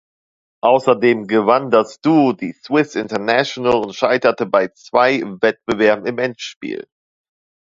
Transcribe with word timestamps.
Außerdem 0.63 1.27
gewann 1.27 1.69
das 1.69 2.01
Duo 2.01 2.33
die 2.33 2.53
Swiss 2.53 2.95
International 2.95 3.85
und 3.85 3.93
scheiterte 3.93 4.47
bei 4.47 4.69
zwei 4.69 5.21
Wettbewerben 5.21 6.07
im 6.07 6.17
Endspiel. 6.17 6.87